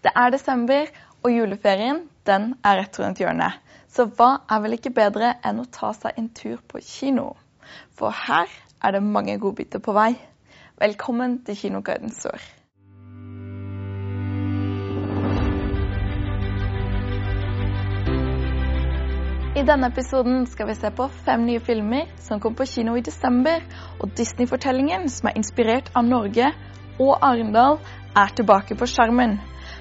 [0.00, 0.86] Det er desember,
[1.20, 3.58] og juleferien den er rett rundt hjørnet.
[3.92, 7.34] Så hva er vel ikke bedre enn å ta seg en tur på kino?
[7.98, 8.48] For her
[8.80, 10.14] er det mange godbiter på vei.
[10.80, 12.40] Velkommen til Kinoguiden Sør.
[19.52, 23.04] I denne episoden skal vi se på fem nye filmer som kom på kino i
[23.04, 23.60] desember.
[24.00, 26.48] Og Disney-fortellingen, som er inspirert av Norge
[26.96, 27.82] og Arendal,
[28.16, 29.36] er tilbake på skjermen.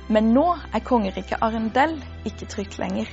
[0.10, 3.10] Men nå er kongeriket Arendel ikke trygt lenger.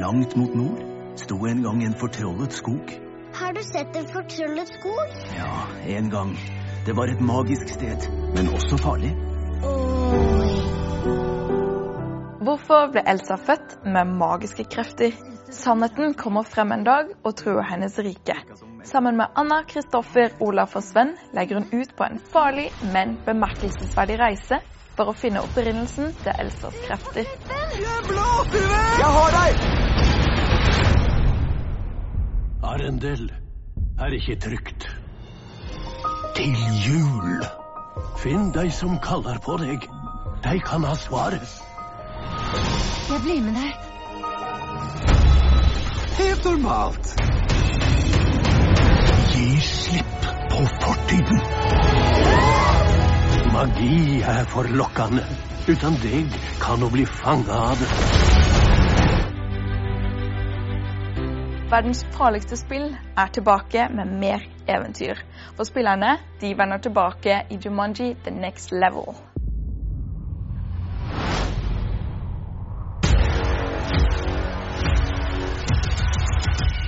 [0.00, 0.80] Langt mot nord
[1.20, 2.94] sto en gang en fortrollet skog.
[3.36, 5.16] Har du sett en fortrollet skog?
[5.36, 5.66] Ja,
[5.98, 6.32] en gang.
[6.86, 9.12] Det var et magisk sted, men også farlig.
[9.62, 10.42] Oi.
[12.42, 15.12] Hvorfor ble Elsa født med magiske krefter?
[15.52, 18.34] Sannheten kommer frem en dag og truer hennes rike.
[18.88, 24.18] Sammen med Anna, Kristoffer, Olaf og Sven legger hun ut på en farlig, men bemerkelsesverdig
[24.18, 24.58] reise
[24.96, 27.28] for å finne opprinnelsen til Elsas krefter.
[27.72, 29.62] Jeg har deg!
[32.72, 33.30] Arendel
[34.00, 34.86] er ikke trygt.
[36.36, 36.54] Til
[36.84, 37.44] jul.
[38.22, 39.88] Finn de som kaller på deg.
[40.44, 41.58] De kan ha svaret.
[43.08, 43.72] Jeg blir med deg.
[46.18, 47.14] Helt normalt.
[49.32, 52.31] Gi slipp på fortiden.
[53.52, 55.22] Magi er forlokkende.
[55.68, 57.88] Uten deg kan hun bli fanga av det.
[61.72, 62.86] Verdens farligste spill
[63.16, 65.20] er tilbake med mer eventyr.
[65.56, 69.12] For spillerne de vender tilbake i Jumanji The Next Level.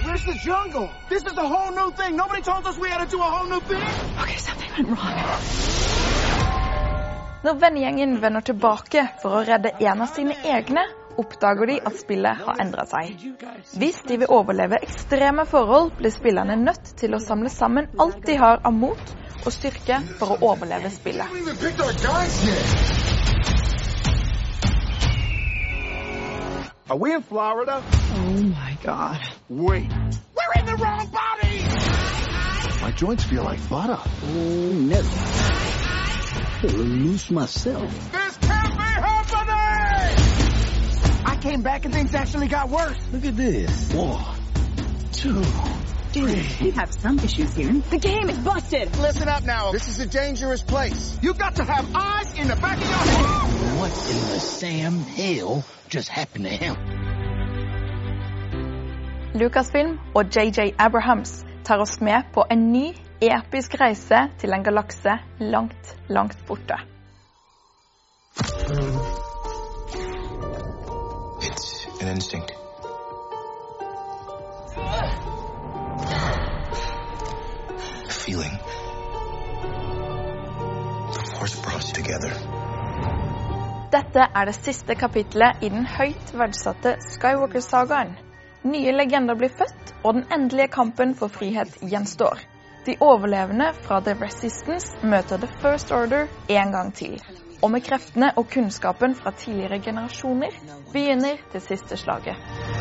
[0.05, 0.89] Where's the jungle?
[1.11, 2.17] This is a whole new thing.
[2.17, 3.83] Nobody told us we had to do a whole new thing.
[7.45, 10.81] Når vennegjengen vender tilbake for å redde en av sine egne,
[11.21, 13.19] oppdager de at spillet har endra seg.
[13.77, 18.39] Hvis de vil overleve ekstreme forhold, blir spillerne nødt til å samle sammen alt de
[18.41, 19.13] har av mot
[19.45, 21.29] og styrke for å overleve spillet.
[26.89, 27.83] Are we in Florida?
[28.17, 29.21] Oh my god.
[29.51, 29.93] Wait.
[30.33, 31.61] We're in the wrong body!
[32.81, 34.01] My joints feel like butter.
[34.01, 35.64] Oh no.
[36.65, 37.91] I will lose myself.
[38.11, 40.17] This can't be happening!
[41.27, 42.97] I came back and things actually got worse.
[43.13, 43.93] Look at this.
[43.93, 44.35] One,
[45.13, 45.43] two,
[46.13, 46.47] three.
[46.63, 47.71] We have some issues here.
[47.91, 48.97] The game is busted.
[48.97, 49.73] Listen up now.
[49.73, 51.19] This is a dangerous place.
[51.21, 53.79] You've got to have eyes in the back of your head.
[53.79, 56.77] What in the Sam Hill just happened to him?
[59.35, 65.19] Lucasfilm og JJ Abrahams tar oss med på en ny, episk reise til en galakse
[65.41, 66.77] langt, langt borte.
[71.41, 72.53] It's an instinct.
[78.05, 78.59] A feeling.
[81.13, 82.33] The force brought us together.
[83.93, 88.17] Dette er det siste kapitlet i den høyt verdsatte Skywalker-sagaen.
[88.65, 92.54] Nye legender blir født, og den endelige kampen for frihet gjenstår.
[92.87, 97.17] De overlevende fra The Resistance møter The First Order en gang til.
[97.63, 100.61] Og med kreftene og kunnskapen fra tidligere generasjoner
[100.93, 102.74] begynner det siste slaget.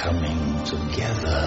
[0.00, 1.40] Coming together.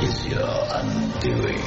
[0.00, 1.64] Is your undoing.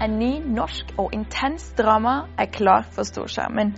[0.00, 3.76] En ny norsk og intens drama er klar for storskjermen.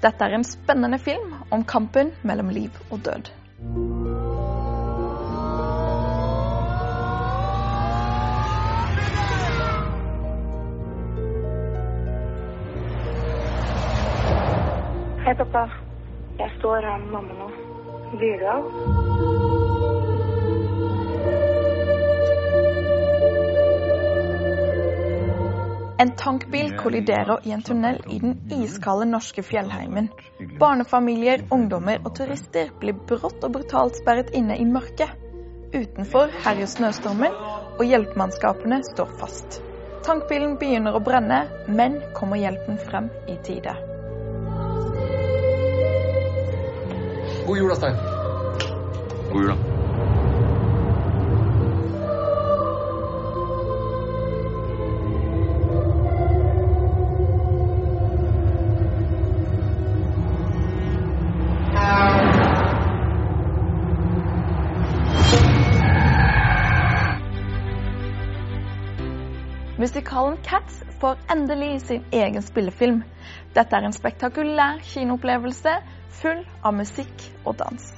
[0.00, 3.41] Dette er en spennende film om kampen mellom liv og død.
[15.32, 15.60] Hei, pappa.
[16.38, 17.46] Jeg står her med mamma nå.
[18.20, 18.66] Blir du av?
[26.04, 30.10] En tankbil kolliderer i en tunnel i den iskalde norske fjellheimen.
[30.60, 35.16] Barnefamilier, ungdommer og turister blir brått og brutalt sperret inne i mørket.
[35.72, 37.32] Utenfor herjer snøstormen,
[37.78, 39.62] og hjelpemannskapene står fast.
[40.04, 43.91] Tankbilen begynner å brenne, men kommer hjelpen frem i tide.
[47.52, 47.96] God jul, Øystein.
[49.30, 49.71] God jul, da.
[69.82, 73.00] Musikalen Cats får endelig sin egen spillefilm.
[73.56, 75.72] Dette er en spektakulær kinoopplevelse
[76.20, 77.88] full av musikk og dans.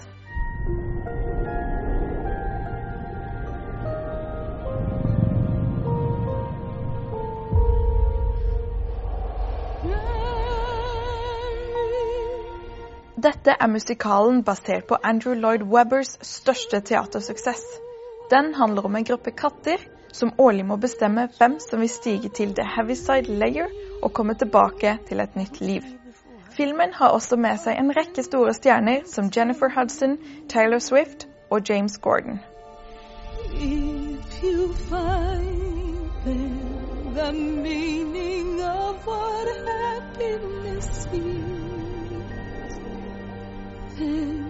[13.20, 17.60] Dette er musikalen basert på Andrew Lloyd Webbers største teatersuksess.
[18.32, 19.84] Den handler om en gruppe katter
[20.14, 23.68] som årlig må bestemme hvem som vil stige til The Heaviside Layer
[24.02, 25.82] og komme tilbake til et nytt liv.
[26.54, 30.18] Filmen har også med seg en rekke store stjerner som Jennifer Hudson,
[30.48, 32.38] Taylor Swift og James Gordon.
[33.54, 35.74] If you find
[37.14, 41.06] the meaning of what happiness
[43.98, 44.43] is,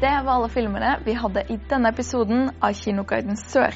[0.00, 3.74] Det var alle filmene vi hadde i denne episoden av Kinoguiden Sør.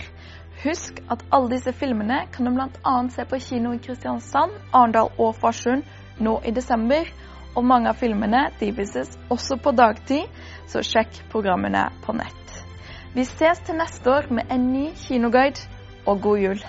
[0.63, 2.95] Husk at alle disse filmene kan du bl.a.
[3.13, 5.85] se på kino i Kristiansand, Arendal og Farsund
[6.25, 7.11] nå i desember.
[7.53, 10.25] Og mange av filmene de vises også på dagtid,
[10.73, 12.57] så sjekk programmene på nett.
[13.13, 15.69] Vi ses til neste år med en ny kinoguide,
[16.09, 16.65] og god jul!